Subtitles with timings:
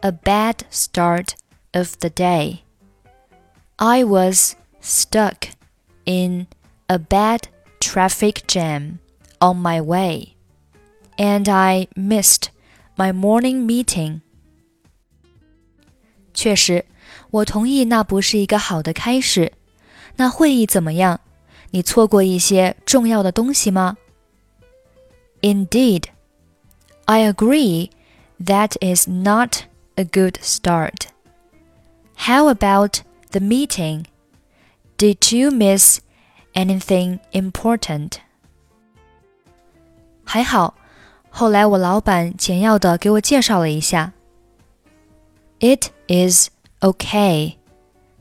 [0.00, 1.30] a bad start
[1.72, 2.58] of the day.
[3.76, 5.48] I was stuck
[6.04, 6.48] in
[6.88, 7.42] a bad
[7.80, 8.98] traffic jam
[9.38, 10.34] on my way,
[11.16, 12.48] and I missed
[12.96, 14.20] my morning meeting.
[16.32, 16.84] 确实。
[17.30, 19.52] 我同意，那不是一个好的开始。
[20.16, 21.20] 那会议怎么样？
[21.70, 23.96] 你错过一些重要的东西吗？
[25.40, 26.04] Indeed,
[27.06, 27.90] I agree
[28.42, 29.64] that is not
[29.96, 31.08] a good start.
[32.16, 33.00] How about
[33.32, 34.04] the meeting?
[34.96, 35.98] Did you miss
[36.54, 38.12] anything important?
[40.24, 40.74] 还好，
[41.28, 44.12] 后来我老板简要的给我介绍了一下。
[45.58, 46.50] It is
[46.80, 47.56] Okay,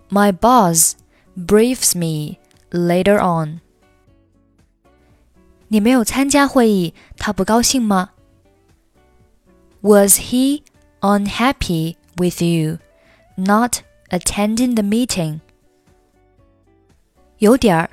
[0.10, 0.96] my boss
[1.36, 2.38] briefs me
[2.72, 3.60] later on.
[5.68, 8.12] 你没有参加会议，他不高兴吗？
[9.82, 10.62] Was he
[11.02, 12.78] unhappy with you
[13.36, 13.80] not
[14.10, 15.40] attending the meeting?
[17.40, 17.90] 有点儿，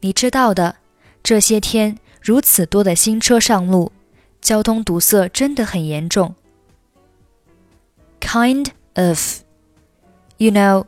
[0.00, 0.76] 你知道的，
[1.22, 3.90] 这些天如此多的新车上路，
[4.40, 6.36] 交通堵塞真的很严重。
[8.20, 9.42] Kind of.
[10.39, 10.85] You know,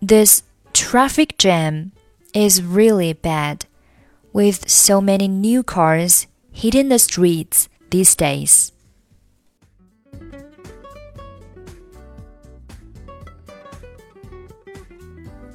[0.00, 1.90] this traffic jam
[2.32, 3.66] is really bad,
[4.32, 8.70] with so many new cars hitting the streets these days.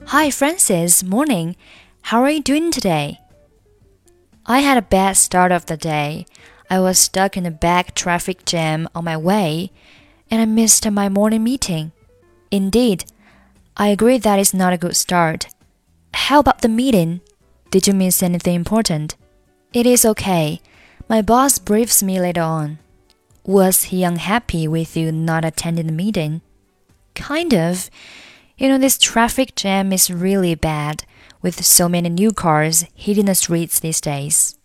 [0.08, 1.02] Hi, Francis.
[1.02, 1.56] Morning.
[2.02, 3.22] How are you doing today?
[4.48, 6.26] I had a bad start of the day.
[6.70, 9.72] I was stuck in a back traffic jam on my way,
[10.30, 11.94] and I missed my morning meeting.
[12.52, 13.06] Indeed,
[13.78, 15.48] I agree that is not a good start.
[16.14, 17.22] How about the meeting?
[17.72, 19.16] Did you miss anything important?
[19.74, 20.60] It is okay.
[21.08, 22.80] My boss briefs me later on.
[23.44, 26.42] Was he unhappy with you not attending the meeting?
[27.16, 27.90] Kind of.
[28.58, 31.06] You know, this traffic jam is really bad,
[31.42, 34.58] with so many new cars hitting the streets these days.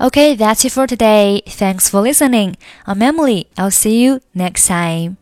[0.00, 1.42] Okay, that's it for today.
[1.46, 2.56] Thanks for listening.
[2.86, 3.48] I'm Emily.
[3.58, 5.18] I'll see you next time.